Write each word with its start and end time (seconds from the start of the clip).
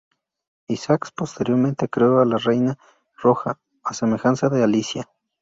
Isaacs 0.67 1.11
posteriormente 1.11 1.87
creó 1.87 2.21
a 2.21 2.25
la 2.25 2.37
Reina 2.39 2.75
Roja 3.17 3.59
a 3.83 3.93
semejanza 3.93 4.49
de 4.49 4.63
Alicia. 4.63 5.07